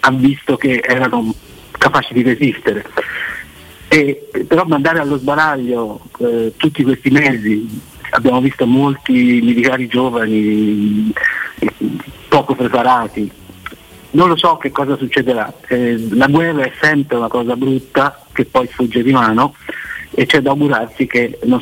ha 0.00 0.10
visto 0.12 0.56
che 0.56 0.82
erano 0.84 1.34
capaci 1.72 2.14
di 2.14 2.22
resistere. 2.22 2.84
E, 3.88 4.28
però 4.46 4.64
mandare 4.64 4.98
allo 4.98 5.18
sbaraglio 5.18 6.00
eh, 6.18 6.52
tutti 6.56 6.82
questi 6.82 7.10
mesi 7.10 7.80
abbiamo 8.10 8.40
visto 8.40 8.66
molti 8.66 9.40
militari 9.42 9.86
giovani 9.86 11.12
poco 12.28 12.54
preparati. 12.54 13.30
Non 14.14 14.28
lo 14.28 14.36
so 14.36 14.56
che 14.56 14.70
cosa 14.70 14.96
succederà. 14.96 15.52
Eh, 15.68 16.08
la 16.10 16.26
guerra 16.28 16.64
è 16.64 16.72
sempre 16.80 17.16
una 17.16 17.28
cosa 17.28 17.56
brutta 17.56 18.24
che 18.32 18.44
poi 18.44 18.68
sfugge 18.68 19.02
di 19.02 19.12
mano 19.12 19.54
e 20.10 20.26
c'è 20.26 20.40
da 20.40 20.50
augurarsi 20.50 21.06
che 21.06 21.38
non, 21.44 21.60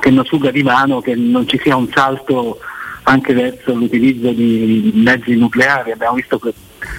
che 0.00 0.10
non 0.10 0.24
sfugga 0.24 0.50
di 0.50 0.62
mano, 0.62 1.00
che 1.00 1.14
non 1.14 1.46
ci 1.46 1.58
sia 1.62 1.76
un 1.76 1.88
salto 1.92 2.58
anche 3.04 3.34
verso 3.34 3.72
l'utilizzo 3.72 4.30
di 4.32 4.92
mezzi 4.94 5.36
nucleari. 5.36 5.92
Abbiamo 5.92 6.16
visto 6.16 6.38
che 6.38 6.52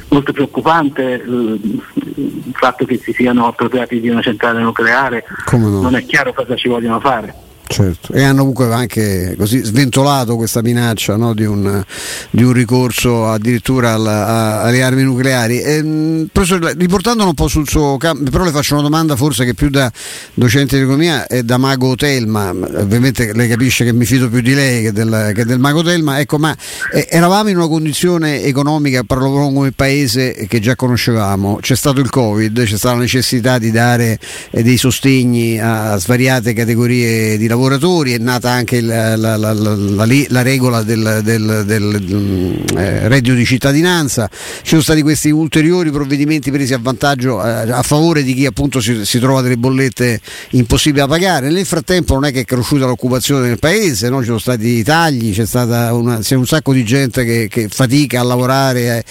molto 0.09 0.31
preoccupante 0.31 1.13
eh, 1.15 1.25
il 1.25 2.53
fatto 2.53 2.85
che 2.85 2.97
si 2.97 3.11
siano 3.11 3.47
appropriati 3.47 3.99
di 3.99 4.07
una 4.09 4.21
centrale 4.21 4.61
nucleare, 4.61 5.25
no? 5.51 5.81
non 5.81 5.95
è 5.95 6.05
chiaro 6.05 6.33
cosa 6.33 6.55
ci 6.55 6.69
vogliono 6.69 6.99
fare. 7.01 7.44
Certo. 7.67 8.13
E 8.13 8.23
hanno 8.23 8.39
comunque 8.39 8.71
anche 8.71 9.35
sventolato 9.39 10.35
questa 10.35 10.61
minaccia 10.61 11.15
no? 11.15 11.33
di, 11.33 11.45
un, 11.45 11.83
di, 12.29 12.43
un, 12.43 12.53
ricorso 12.53 13.27
addirittura 13.27 13.93
alla, 13.93 14.27
a, 14.27 14.61
alle 14.61 14.83
armi 14.83 15.03
nucleari. 15.03 15.59
E, 15.59 15.73
ehm, 15.77 16.29
professore, 16.31 16.73
riportandolo 16.77 17.29
un 17.29 17.35
po' 17.35 17.47
sul 17.47 17.67
suo 17.67 17.97
campo, 17.97 18.29
però 18.29 18.43
le 18.43 18.51
faccio 18.51 18.75
una 18.75 18.83
domanda 18.83 19.15
forse 19.15 19.45
che 19.45 19.55
più 19.55 19.69
da 19.69 19.91
docente 20.35 20.77
di 20.77 20.83
economia 20.83 21.25
è 21.25 21.41
da 21.41 21.57
Mago 21.57 21.95
Telma, 21.95 22.49
ovviamente 22.49 23.33
lei 23.33 23.49
capisce 23.49 23.83
che 23.83 23.93
mi 23.93 24.05
fido 24.05 24.29
più 24.29 24.41
di 24.41 24.53
lei 24.53 24.83
che 24.83 24.91
del, 24.91 25.31
che 25.33 25.43
del 25.43 25.59
Mago 25.59 25.81
Telma, 25.81 26.19
ecco, 26.19 26.37
ma 26.37 26.55
eh, 26.93 27.07
eravamo 27.09 27.49
in 27.49 27.57
una 27.57 27.67
condizione 27.67 28.43
economica, 28.43 29.03
parlo 29.03 29.31
come 29.31 29.71
paese 29.71 30.45
che 30.47 30.59
già 30.59 30.75
conoscevamo, 30.75 31.57
c'è 31.61 31.75
stato 31.75 31.99
il 31.99 32.09
Covid, 32.09 32.63
c'è 32.63 32.77
stata 32.77 32.93
la 32.93 33.01
necessità 33.01 33.57
di 33.57 33.71
dare 33.71 34.19
eh, 34.51 34.61
dei 34.61 34.77
sostegni 34.77 35.59
a 35.59 35.97
svariate 35.97 36.53
categorie 36.53 37.37
di 37.37 37.47
lavoro 37.47 37.54
lavoratori, 37.55 38.13
è 38.13 38.17
nata 38.17 38.51
anche 38.51 38.81
la, 38.81 39.15
la, 39.15 39.37
la, 39.37 39.53
la 39.53 40.41
regola 40.41 40.83
del, 40.83 41.21
del, 41.23 41.63
del 41.65 42.03
mm, 42.03 42.77
eh, 42.77 43.07
reddito 43.07 43.33
di 43.33 43.45
cittadinanza, 43.45 44.29
ci 44.29 44.69
sono 44.69 44.81
stati 44.81 45.01
questi 45.01 45.31
ulteriori 45.31 45.89
provvedimenti 45.91 46.51
presi 46.51 46.73
a 46.73 46.79
vantaggio 46.81 47.43
eh, 47.43 47.71
a 47.71 47.81
favore 47.81 48.23
di 48.23 48.33
chi 48.33 48.45
appunto 48.45 48.79
si, 48.79 49.05
si, 49.05 49.19
trova 49.19 49.41
delle 49.41 49.57
bollette 49.57 50.19
impossibili 50.51 51.01
da 51.01 51.07
pagare. 51.07 51.49
Nel 51.49 51.65
frattempo 51.65 52.13
non 52.13 52.25
è 52.25 52.31
che 52.31 52.41
è 52.41 52.45
cresciuta 52.45 52.85
l'occupazione 52.85 53.47
nel 53.47 53.59
paese, 53.59 54.09
no? 54.09 54.19
ci 54.19 54.27
sono 54.27 54.37
stati 54.37 54.83
tagli, 54.83 55.33
c'è, 55.33 55.45
una, 55.91 56.19
c'è 56.19 56.35
un 56.35 56.45
sacco 56.45 56.73
di 56.73 56.83
gente 56.83 57.23
che, 57.23 57.47
che 57.49 57.67
fatica 57.69 58.19
a 58.19 58.23
lavorare. 58.23 59.03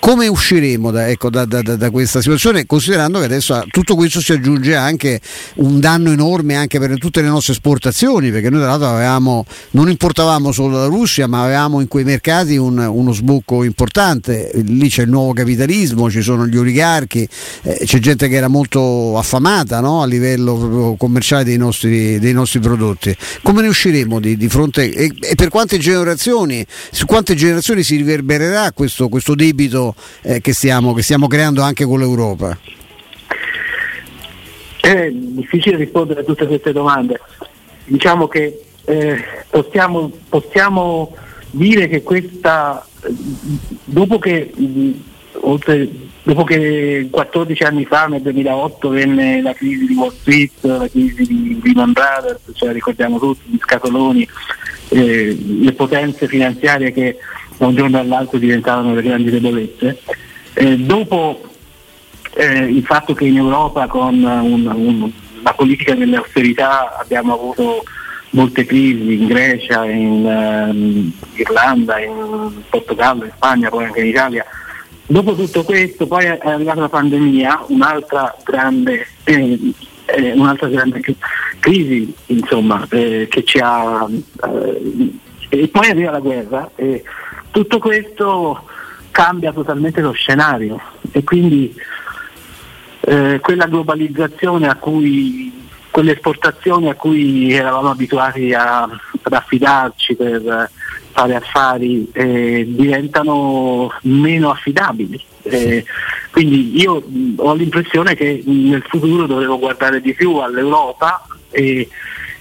Come 0.00 0.28
usciremo 0.28 0.90
da, 0.92 1.08
ecco, 1.08 1.28
da, 1.28 1.44
da, 1.44 1.60
da, 1.60 1.90
questa 1.90 2.20
situazione 2.20 2.66
considerando 2.66 3.18
che 3.18 3.24
adesso 3.24 3.54
a 3.54 3.64
tutto 3.68 3.96
questo 3.96 4.20
si 4.20 4.32
aggiunge 4.32 4.76
anche 4.76 5.20
un 5.56 5.80
danno 5.80 6.12
enorme 6.12 6.54
anche 6.54 6.78
per 6.78 6.96
tutte 6.98 7.20
le 7.20 7.28
nostre 7.28 7.52
esportazioni 7.52 8.30
perché 8.30 8.48
noi 8.48 8.60
tra 8.60 8.70
l'altro 8.70 8.88
avevamo, 8.88 9.44
non 9.72 9.90
importavamo 9.90 10.52
solo 10.52 10.76
dalla 10.76 10.86
Russia 10.86 11.26
ma 11.26 11.42
avevamo 11.42 11.80
in 11.80 11.88
quei 11.88 12.04
mercati 12.04 12.56
un, 12.56 12.78
uno 12.78 13.12
sbocco 13.12 13.64
importante 13.64 14.50
lì 14.64 14.88
c'è 14.88 15.02
il 15.02 15.10
nuovo 15.10 15.32
capitalismo 15.32 16.08
ci 16.08 16.22
sono 16.22 16.46
gli 16.46 16.56
oligarchi 16.56 17.28
eh, 17.62 17.82
c'è 17.84 17.98
gente 17.98 18.28
che 18.28 18.36
era 18.36 18.48
molto 18.48 19.18
affamata 19.18 19.80
no? 19.80 20.00
a 20.00 20.06
livello 20.06 20.94
commerciale 20.96 21.44
dei 21.44 21.56
nostri, 21.56 22.18
dei 22.18 22.32
nostri, 22.32 22.60
prodotti 22.60 23.14
come 23.42 23.62
ne 23.62 23.68
usciremo 23.68 24.20
di, 24.20 24.36
di 24.36 24.48
fronte 24.48 24.90
e, 24.90 25.12
e, 25.20 25.34
per 25.34 25.48
quante 25.48 25.76
generazioni 25.78 26.64
su 26.92 27.04
quante 27.04 27.34
generazioni 27.34 27.82
si 27.82 27.96
riverbererà 27.96 28.72
questo, 28.72 29.08
questo 29.08 29.34
debito 29.34 29.87
eh, 30.22 30.40
che, 30.40 30.52
stiamo, 30.52 30.94
che 30.94 31.02
stiamo 31.02 31.26
creando 31.26 31.62
anche 31.62 31.84
con 31.84 31.98
l'Europa? 31.98 32.58
È 34.80 35.10
difficile 35.10 35.76
rispondere 35.76 36.20
a 36.20 36.24
tutte 36.24 36.46
queste 36.46 36.72
domande. 36.72 37.20
Diciamo 37.84 38.28
che 38.28 38.62
eh, 38.84 39.22
possiamo, 39.50 40.10
possiamo, 40.28 41.14
dire 41.50 41.88
che 41.88 42.02
questa, 42.02 42.86
dopo 43.84 44.18
che, 44.18 44.52
oltre, 45.40 45.88
dopo 46.22 46.44
che 46.44 47.08
14 47.10 47.62
anni 47.64 47.84
fa, 47.84 48.06
nel 48.06 48.22
2008, 48.22 48.88
venne 48.88 49.42
la 49.42 49.52
crisi 49.52 49.86
di 49.86 49.94
Wall 49.94 50.12
Street, 50.12 50.52
la 50.62 50.88
crisi 50.88 51.26
di 51.26 51.60
Lehman 51.62 51.92
Brothers, 51.92 52.40
cioè 52.54 52.72
ricordiamo 52.72 53.18
tutti 53.18 53.50
gli 53.50 53.58
scatoloni, 53.58 54.28
eh, 54.88 55.36
le 55.60 55.72
potenze 55.72 56.26
finanziarie 56.26 56.92
che 56.92 57.18
da 57.58 57.66
un 57.66 57.74
giorno 57.74 57.98
all'altro 57.98 58.38
diventavano 58.38 58.94
le 58.94 59.02
grandi 59.02 59.30
debolezze. 59.30 60.00
Eh, 60.54 60.78
dopo 60.78 61.42
eh, 62.34 62.64
il 62.64 62.84
fatto 62.84 63.14
che 63.14 63.26
in 63.26 63.36
Europa 63.36 63.86
con 63.86 64.14
un, 64.22 64.66
un, 64.66 65.10
la 65.42 65.52
politica 65.52 65.94
dell'austerità 65.94 66.96
abbiamo 66.98 67.34
avuto 67.34 67.82
molte 68.30 68.64
crisi 68.64 69.20
in 69.20 69.26
Grecia, 69.26 69.84
in 69.84 70.24
um, 70.24 71.12
Irlanda, 71.34 71.98
in 71.98 72.62
Portogallo, 72.68 73.24
in 73.24 73.32
Spagna, 73.34 73.68
poi 73.70 73.84
anche 73.84 74.00
in 74.00 74.06
Italia. 74.06 74.44
Dopo 75.06 75.34
tutto 75.34 75.64
questo 75.64 76.06
poi 76.06 76.26
è 76.26 76.38
arrivata 76.42 76.80
la 76.80 76.88
pandemia, 76.88 77.64
un'altra 77.68 78.36
grande, 78.44 79.06
eh, 79.24 79.58
eh, 80.04 80.32
un'altra 80.32 80.68
grande 80.68 81.00
crisi 81.58 82.12
insomma, 82.26 82.86
eh, 82.90 83.26
che 83.30 83.42
ci 83.44 83.58
ha... 83.58 84.06
Eh, 84.08 85.12
e 85.50 85.68
poi 85.68 85.88
arriva 85.88 86.10
la 86.10 86.20
guerra 86.20 86.70
tutto 87.50 87.78
questo 87.78 88.62
cambia 89.10 89.52
totalmente 89.52 90.00
lo 90.00 90.12
scenario 90.12 90.80
e 91.10 91.24
quindi 91.24 91.74
eh, 93.00 93.40
quella 93.40 93.66
globalizzazione 93.66 94.68
a 94.68 94.76
cui 94.76 95.66
quelle 95.90 96.12
esportazioni 96.12 96.88
a 96.88 96.94
cui 96.94 97.50
eravamo 97.52 97.90
abituati 97.90 98.52
a, 98.52 98.82
ad 98.82 99.32
affidarci 99.32 100.14
per 100.14 100.70
fare 101.10 101.34
affari 101.34 102.08
eh, 102.12 102.64
diventano 102.68 103.92
meno 104.02 104.50
affidabili. 104.50 105.20
Eh, 105.42 105.84
quindi 106.30 106.78
io 106.80 107.02
ho 107.36 107.54
l'impressione 107.54 108.14
che 108.14 108.42
nel 108.46 108.84
futuro 108.86 109.26
dovremo 109.26 109.58
guardare 109.58 110.00
di 110.00 110.14
più 110.14 110.36
all'Europa 110.36 111.26
e, 111.50 111.88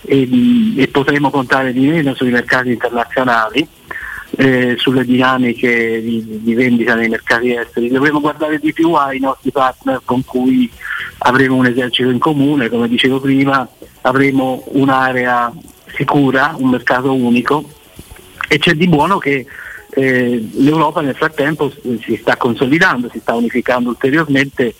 e, 0.02 0.30
e 0.76 0.88
potremo 0.90 1.32
contare 1.32 1.74
di 1.74 1.88
meno 1.88 2.14
sui 2.14 2.30
mercati 2.30 2.70
internazionali 2.70 3.68
eh, 4.38 4.75
sulle 4.77 5.03
dinamiche 5.03 6.00
di, 6.01 6.41
di, 6.44 6.53
vendita 6.53 6.94
nei 6.94 7.10
mercati 7.10 7.56
esteri. 7.56 7.89
Dovremmo 7.89 8.22
guardare 8.22 8.60
di 8.60 8.72
più 8.72 8.94
ai 8.94 9.20
nostri 9.20 9.51
partner 9.51 10.01
con 10.06 10.24
cui 10.24 10.70
avremo 11.20 11.56
un 11.56 11.65
esercito 11.65 12.10
in 12.10 12.20
comune, 12.20 12.70
come 12.70 12.88
dicevo 12.88 13.20
prima, 13.20 13.67
avremo 14.01 14.63
un'area 14.67 15.51
sicura, 15.96 16.53
un 16.56 16.70
mercato 16.70 17.13
unico 17.13 17.67
e 18.48 18.60
c'è 18.60 18.74
di 18.74 18.88
buono 18.88 19.17
che 19.17 19.48
eh, 19.89 20.48
l'Europa 20.53 21.01
nel 21.01 21.15
frattempo 21.15 21.72
si 21.72 22.17
sta 22.22 22.38
consolidando, 22.38 23.10
si 23.12 23.20
sta 23.20 23.34
unificando 23.34 23.89
ulteriormente 23.89 24.75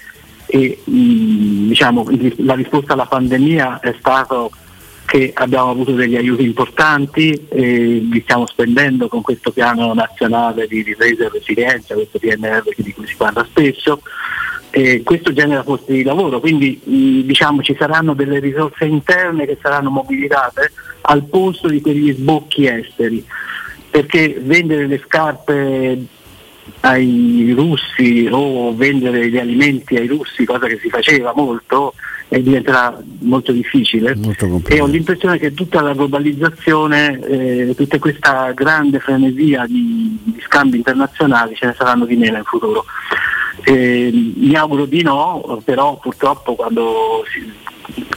e 0.46 0.80
mh, 0.84 1.68
diciamo, 1.70 2.06
la 2.38 2.54
risposta 2.54 2.94
alla 2.94 3.08
pandemia 3.08 3.80
è 3.80 3.96
stato 3.98 4.52
che 5.08 5.32
abbiamo 5.34 5.70
avuto 5.70 5.94
degli 5.94 6.18
aiuti 6.18 6.44
importanti, 6.44 7.48
e 7.48 8.06
li 8.12 8.22
stiamo 8.24 8.46
spendendo 8.46 9.08
con 9.08 9.22
questo 9.22 9.52
piano 9.52 9.94
nazionale 9.94 10.68
di 10.68 10.82
ripresa 10.82 11.24
e 11.24 11.30
resilienza, 11.30 11.96
questo 11.96 12.20
PNR 12.20 12.64
di 12.76 12.94
cui 12.94 13.08
si 13.08 13.16
parla 13.16 13.46
spesso. 13.46 14.02
E 14.70 15.02
questo 15.04 15.32
genera 15.32 15.64
posti 15.64 15.94
di 15.94 16.04
lavoro, 16.04 16.42
quindi 16.42 16.80
diciamo, 17.26 17.62
ci 17.62 17.74
saranno 17.80 18.14
delle 18.14 18.40
risorse 18.40 18.84
interne 18.84 19.46
che 19.46 19.58
saranno 19.62 19.90
mobilitate 19.90 20.74
al 21.02 21.24
posto 21.24 21.70
di 21.70 21.80
quegli 21.80 22.14
sbocchi 22.14 22.68
esteri, 22.68 23.26
perché 23.90 24.40
vendere 24.44 24.86
le 24.88 25.02
scarpe 25.04 26.06
ai 26.82 27.54
russi 27.56 28.28
o 28.30 28.76
vendere 28.76 29.30
gli 29.30 29.38
alimenti 29.38 29.96
ai 29.96 30.08
russi, 30.08 30.44
cosa 30.44 30.68
che 30.68 30.78
si 30.80 30.90
faceva 30.90 31.32
molto, 31.34 31.94
eh, 32.30 32.42
diventerà 32.42 32.98
molto 33.20 33.52
difficile. 33.52 34.16
Molto 34.16 34.62
e 34.68 34.82
ho 34.82 34.86
l'impressione 34.86 35.38
che 35.38 35.54
tutta 35.54 35.82
la 35.82 35.94
globalizzazione, 35.94 37.20
eh, 37.20 37.74
tutta 37.76 38.00
questa 38.00 38.52
grande 38.52 39.00
frenesia 39.00 39.66
di, 39.66 40.18
di, 40.24 40.42
scambi 40.42 40.78
internazionali 40.78 41.56
ce 41.56 41.68
ne 41.68 41.76
saranno 41.78 42.06
di 42.06 42.16
meno 42.16 42.38
in 42.38 42.44
futuro. 42.44 42.86
Eh, 43.64 44.12
mi 44.36 44.56
auguro 44.56 44.86
di 44.86 45.02
no, 45.02 45.62
però 45.64 45.98
purtroppo 45.98 46.56
quando 46.56 47.24
si, 47.32 47.52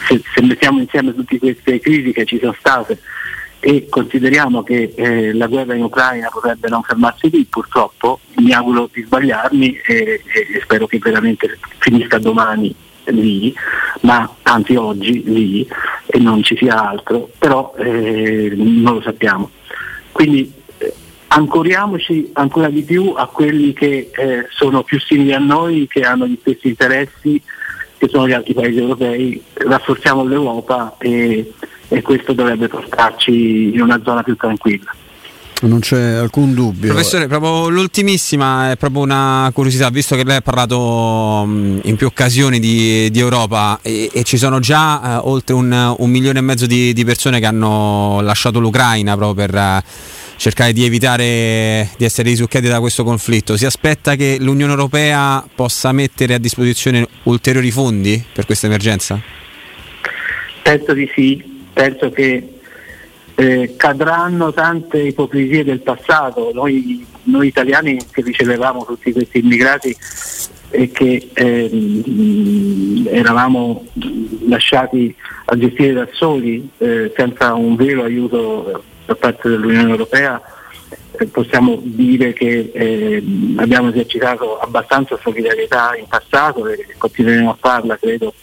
se, 0.07 0.21
se 0.35 0.43
mettiamo 0.43 0.81
insieme 0.81 1.15
tutte 1.15 1.39
queste 1.39 1.81
crisi 1.81 2.13
che 2.13 2.25
ci 2.25 2.39
sono 2.39 2.55
state 2.59 3.01
e 3.63 3.89
consideriamo 3.91 4.63
che 4.63 4.95
eh, 4.97 5.35
la 5.35 5.47
guerra 5.47 5.75
in 5.75 5.83
Ucraina 5.83 6.29
potrebbe 6.31 6.69
non 6.69 6.83
fermarsi 6.83 7.29
lì, 7.31 7.45
purtroppo 7.45 8.21
mi 8.37 8.53
auguro 8.53 8.89
di 8.91 9.03
sbagliarmi 9.03 9.81
e, 9.87 10.23
e 10.25 10.61
spero 10.63 10.87
che 10.87 10.99
veramente 10.99 11.59
finisca 11.79 12.19
domani 12.19 12.75
lì, 13.11 13.55
ma 14.03 14.29
anzi 14.43 14.75
oggi 14.77 15.23
lì 15.25 15.69
e 16.07 16.19
non 16.19 16.43
ci 16.43 16.57
sia 16.57 16.89
altro, 16.89 17.31
però 17.39 17.75
eh, 17.79 18.53
non 18.55 18.95
lo 18.95 19.01
sappiamo. 19.01 19.51
Quindi 20.13 20.53
eh, 20.79 20.93
ancoriamoci 21.29 22.31
ancora 22.35 22.69
di 22.69 22.83
più 22.83 23.15
a 23.17 23.27
quelli 23.27 23.73
che 23.73 24.11
eh, 24.13 24.47
sono 24.51 24.83
più 24.83 24.99
simili 24.99 25.33
a 25.33 25.39
noi, 25.39 25.87
che 25.89 26.03
hanno 26.03 26.27
gli 26.27 26.39
stessi 26.41 26.69
interessi, 26.69 27.41
che 27.99 28.09
sono 28.09 28.27
gli 28.27 28.33
altri 28.33 28.55
paesi 28.55 28.79
europei, 28.79 29.43
rafforziamo 29.53 30.25
l'Europa 30.25 30.97
e, 30.99 31.53
e 31.89 32.03
questo 32.03 32.33
dovrebbe 32.33 32.69
portarci 32.69 33.75
in 33.75 33.83
una 33.83 34.01
zona 34.03 34.23
più 34.23 34.37
tranquilla. 34.37 34.95
Non 35.63 35.81
c'è 35.81 36.01
alcun 36.01 36.55
dubbio. 36.55 36.93
Professore, 36.93 37.27
proprio 37.27 37.69
l'ultimissima 37.69 38.71
è 38.71 38.77
proprio 38.77 39.03
una 39.03 39.51
curiosità, 39.53 39.91
visto 39.91 40.17
che 40.17 40.25
lei 40.25 40.37
ha 40.37 40.41
parlato 40.41 41.43
in 41.47 41.95
più 41.97 42.07
occasioni 42.07 42.59
di, 42.59 43.11
di 43.11 43.19
Europa 43.19 43.79
e, 43.83 44.11
e, 44.11 44.23
ci 44.23 44.39
sono 44.39 44.59
già 44.59 45.21
uh, 45.23 45.29
oltre 45.29 45.55
un, 45.55 45.95
un, 45.99 46.11
milione 46.11 46.39
e 46.39 46.43
mezzo 46.43 46.65
di, 46.65 46.95
di, 46.95 47.05
persone 47.05 47.41
che 47.41 47.47
hanno 47.47 48.21
lasciato 48.23 48.59
l'Ucraina 48.59 49.17
proprio 49.17 49.47
per 49.47 49.55
uh, 49.55 49.89
cercare 50.37 50.73
di 50.73 50.87
evitare 50.87 51.91
di 51.99 52.07
essere 52.07 52.31
risucchiati 52.31 52.67
da 52.67 52.81
questo 52.81 53.05
conflitto. 53.05 53.59
Si 53.59 53.67
aspetta 53.67 54.15
che 54.15 54.39
l'Unione 54.41 54.73
Europea 54.73 55.47
possa 55.55 55.93
mettere 55.93 56.33
a 56.33 56.39
disposizione 56.39 57.07
ulteriori 57.25 57.71
fondi 57.71 58.25
per 58.33 58.47
questa 58.47 58.67
emergenza? 58.67 59.21
Penso 60.63 60.95
di 60.95 61.11
sì, 61.15 61.67
penso 61.75 62.09
che 62.11 62.60
eh, 63.41 63.75
cadranno 63.75 64.53
tante 64.53 65.01
ipocrisie 65.01 65.65
del 65.65 65.81
passato. 65.81 66.51
Noi, 66.53 67.07
noi, 67.23 67.47
italiani 67.47 67.99
che 68.11 68.21
ricevevamo 68.21 68.85
tutti 68.85 69.13
questi 69.13 69.39
immigrati 69.39 69.97
e 70.69 70.91
che 70.91 71.31
eh, 71.33 73.03
eravamo 73.07 73.87
lasciati 74.47 75.15
a 75.47 75.57
gestire 75.57 75.95
da 75.95 76.09
soli 76.13 76.69
eh, 76.77 77.13
senza 77.17 77.55
un 77.55 77.77
vero 77.77 78.05
aiuto 78.05 78.83
da 79.07 79.15
parte 79.15 79.49
dell'Unione 79.49 79.89
Europea, 79.89 80.41
eh, 81.19 81.27
possiamo 81.27 81.81
dire 81.83 82.35
che 82.35 82.71
eh, 82.75 83.25
abbiamo 83.57 83.89
esercitato 83.89 84.59
abbastanza 84.59 85.19
solidarietà 85.23 85.97
in 85.99 86.07
passato 86.07 86.69
e 86.69 86.87
continueremo 86.99 87.51
a 87.51 87.57
farla, 87.59 87.97
credo, 87.97 88.35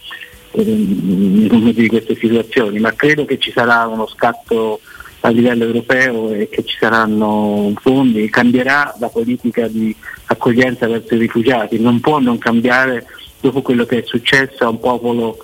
nei 0.64 1.48
confronti 1.48 1.82
di 1.82 1.88
queste 1.88 2.16
situazioni, 2.16 2.80
ma 2.80 2.94
credo 2.94 3.26
che 3.26 3.38
ci 3.38 3.52
sarà 3.52 3.88
uno 3.88 4.08
scatto 4.08 4.80
a 5.22 5.30
livello 5.30 5.66
europeo 5.66 6.32
e 6.32 6.50
che 6.50 6.64
ci 6.64 6.78
saranno 6.80 7.74
fondi, 7.82 8.30
cambierà 8.30 8.96
la 9.00 9.10
politica 9.10 9.68
di 9.68 9.96
accoglienza 10.26 10.88
verso 10.88 11.16
i 11.16 11.20
rifugiati, 11.20 11.80
non 11.80 12.00
può 12.00 12.20
non 12.20 12.38
cambiare 12.38 13.06
dopo 13.40 13.62
quello 13.62 13.86
che 13.86 14.00
è 14.00 14.04
successo 14.06 14.64
a 14.64 14.70
un 14.70 14.80
popolo 14.80 15.38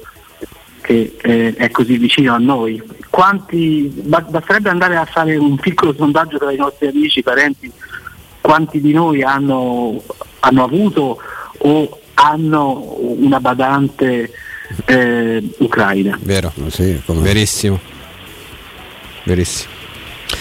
che 0.82 1.16
eh, 1.22 1.54
è 1.56 1.72
così 1.72 1.98
vicino 1.98 2.34
a 2.34 2.38
noi. 2.38 2.82
Quanti, 3.10 3.92
basterebbe 4.04 4.70
andare 4.70 4.98
a 4.98 5.06
fare 5.06 5.36
un 5.38 5.56
piccolo 5.58 5.94
sondaggio 5.94 6.38
tra 6.38 6.52
i 6.52 6.58
nostri 6.58 6.88
amici, 6.88 7.24
parenti, 7.24 7.72
quanti 8.42 8.82
di 8.82 8.92
noi 8.92 9.24
hanno, 9.24 10.04
hanno 10.40 10.64
avuto 10.64 11.20
o 11.60 12.00
hanno 12.16 12.98
una 13.00 13.40
badante 13.40 14.32
eh, 14.86 15.44
ucraina. 15.60 16.18
Vero, 16.22 16.52
sì, 16.68 17.00
verissimo. 17.06 17.80
Verissimo. 19.24 19.72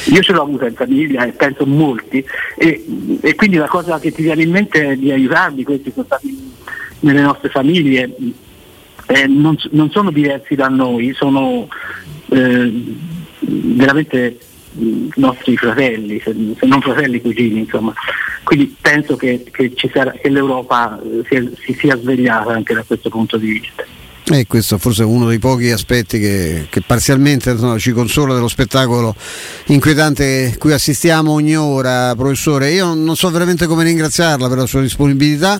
Io 0.06 0.22
ce 0.22 0.32
l'ho 0.32 0.42
avuta 0.42 0.66
in 0.66 0.74
famiglia 0.74 1.24
e 1.24 1.32
penso 1.32 1.66
molti 1.66 2.24
e, 2.56 2.84
e, 3.20 3.34
quindi 3.34 3.56
la 3.56 3.68
cosa 3.68 4.00
che 4.00 4.10
ti 4.10 4.22
viene 4.22 4.42
in 4.42 4.50
mente 4.50 4.90
è 4.90 4.96
di 4.96 5.12
aiutarli, 5.12 5.64
questi 5.64 5.90
sono 5.92 6.06
stati 6.06 6.52
nelle 7.00 7.20
nostre 7.20 7.50
famiglie, 7.50 8.10
eh, 9.06 9.26
non, 9.26 9.56
non, 9.70 9.90
sono 9.90 10.10
diversi 10.10 10.54
da 10.54 10.68
noi, 10.68 11.12
sono 11.14 11.68
eh, 12.30 12.72
veramente 13.40 14.38
nostri 15.16 15.56
fratelli, 15.56 16.20
se, 16.20 16.34
non 16.62 16.80
fratelli 16.80 17.20
cugini, 17.20 17.60
insomma. 17.60 17.92
Quindi 18.42 18.74
penso 18.80 19.16
che, 19.16 19.44
che, 19.50 19.72
sarà, 19.92 20.12
che 20.12 20.28
l'Europa 20.28 21.00
sia, 21.28 21.42
si 21.60 21.74
sia 21.74 21.96
svegliata 21.96 22.52
anche 22.52 22.74
da 22.74 22.82
questo 22.82 23.08
punto 23.08 23.36
di 23.36 23.46
vista. 23.46 23.84
E 24.30 24.46
questo 24.46 24.78
forse 24.78 25.02
è 25.02 25.04
uno 25.04 25.26
dei 25.26 25.40
pochi 25.40 25.70
aspetti 25.72 26.20
che, 26.20 26.66
che 26.70 26.80
parzialmente 26.80 27.52
no, 27.54 27.76
ci 27.78 27.90
consola 27.90 28.34
dello 28.34 28.46
spettacolo 28.46 29.16
inquietante 29.66 30.54
cui 30.58 30.72
assistiamo 30.72 31.32
ogni 31.32 31.56
ora, 31.56 32.14
professore. 32.14 32.70
Io 32.70 32.94
non 32.94 33.16
so 33.16 33.30
veramente 33.30 33.66
come 33.66 33.82
ringraziarla 33.82 34.46
per 34.48 34.58
la 34.58 34.66
sua 34.66 34.80
disponibilità. 34.80 35.58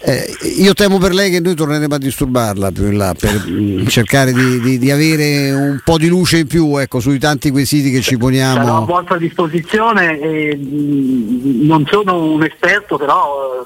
Eh, 0.00 0.32
io 0.58 0.74
temo 0.74 0.98
per 0.98 1.12
lei 1.12 1.30
che 1.30 1.40
noi 1.40 1.54
torneremo 1.54 1.94
a 1.94 1.98
disturbarla 1.98 2.70
più 2.70 2.86
in 2.86 2.98
là 2.98 3.14
per 3.18 3.42
mm, 3.48 3.86
cercare 3.86 4.32
di, 4.32 4.60
di, 4.60 4.78
di, 4.78 4.90
avere 4.90 5.50
un 5.50 5.80
po' 5.82 5.96
di 5.96 6.08
luce 6.08 6.38
in 6.38 6.46
più 6.46 6.76
ecco, 6.76 7.00
sui 7.00 7.18
tanti 7.18 7.50
quesiti 7.50 7.90
che 7.90 8.00
ci 8.00 8.16
poniamo. 8.16 8.64
Sarò 8.64 8.82
a 8.82 8.84
vostra 8.84 9.16
disposizione, 9.16 10.20
e, 10.20 10.58
non 10.60 11.84
sono 11.90 12.32
un 12.32 12.44
esperto, 12.44 12.96
però 12.96 13.64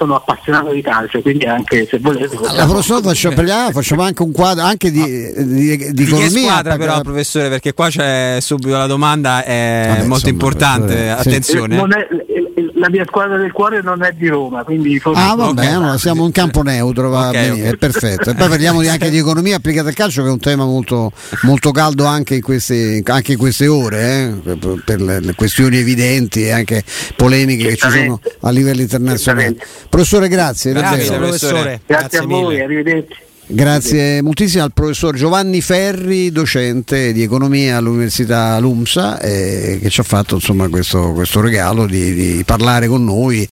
sono 0.00 0.14
appassionato 0.14 0.72
di 0.72 0.80
calcio, 0.80 1.20
quindi 1.20 1.44
anche 1.44 1.86
se 1.86 1.98
volete. 1.98 2.38
La 2.54 2.66
prossima 2.66 3.02
facciamo, 3.02 3.36
facciamo 3.70 4.02
anche 4.02 4.22
un 4.22 4.32
quadro 4.32 4.64
anche 4.64 4.90
di, 4.90 5.04
di, 5.04 5.76
di, 5.76 5.92
di 5.92 6.02
economia. 6.04 6.28
squadra 6.30 6.76
però, 6.78 7.00
professore, 7.02 7.50
perché 7.50 7.74
qua 7.74 7.88
c'è 7.90 8.38
subito 8.40 8.78
la 8.78 8.86
domanda, 8.86 9.44
è 9.44 9.84
Vabbè, 9.88 9.98
molto 10.06 10.28
insomma, 10.28 10.32
importante, 10.32 11.04
eh, 11.04 11.08
attenzione. 11.08 11.76
È, 11.76 12.49
la 12.74 12.88
mia 12.90 13.04
squadra 13.06 13.36
del 13.36 13.52
cuore 13.52 13.82
non 13.82 14.02
è 14.02 14.12
di 14.12 14.28
Roma, 14.28 14.64
quindi 14.64 14.98
forse 14.98 15.20
Ah, 15.20 15.34
vabbè, 15.34 15.60
okay. 15.60 15.74
allora 15.74 15.98
siamo 15.98 16.24
in 16.24 16.32
campo 16.32 16.62
neutro, 16.62 17.08
va 17.08 17.28
okay, 17.28 17.32
bene, 17.32 17.52
okay. 17.52 17.72
è 17.72 17.76
perfetto. 17.76 18.30
E 18.30 18.34
poi 18.34 18.48
parliamo 18.48 18.80
anche 18.80 19.10
di 19.10 19.18
economia 19.18 19.56
applicata 19.56 19.88
al 19.88 19.94
calcio, 19.94 20.22
che 20.22 20.28
è 20.28 20.32
un 20.32 20.38
tema 20.38 20.64
molto, 20.64 21.12
molto 21.42 21.70
caldo 21.70 22.04
anche 22.04 22.36
in 22.36 22.42
queste, 22.42 23.02
anche 23.04 23.32
in 23.32 23.38
queste 23.38 23.66
ore, 23.66 24.40
eh? 24.42 24.56
per 24.84 25.00
le, 25.00 25.20
le, 25.20 25.34
questioni 25.34 25.76
evidenti 25.76 26.44
e 26.44 26.50
anche 26.50 26.82
polemiche 27.16 27.68
che 27.68 27.76
ci 27.76 27.90
sono 27.90 28.20
a 28.40 28.50
livello 28.50 28.80
internazionale. 28.80 29.56
Professore, 29.88 30.28
grazie. 30.28 30.72
Grazie, 30.72 31.16
professore. 31.16 31.80
Grazie, 31.84 31.84
grazie 31.86 32.18
a 32.18 32.26
voi, 32.26 32.60
arrivederci. 32.60 33.28
Grazie 33.52 34.22
moltissimo 34.22 34.62
al 34.62 34.72
professor 34.72 35.16
Giovanni 35.16 35.60
Ferri, 35.60 36.30
docente 36.30 37.12
di 37.12 37.24
economia 37.24 37.78
all'Università 37.78 38.56
Lumsa, 38.60 39.18
eh, 39.18 39.80
che 39.82 39.90
ci 39.90 39.98
ha 39.98 40.04
fatto 40.04 40.36
insomma, 40.36 40.68
questo, 40.68 41.10
questo 41.10 41.40
regalo 41.40 41.84
di, 41.86 42.14
di, 42.14 42.44
parlare 42.44 42.86
con 42.86 43.02
noi 43.02 43.44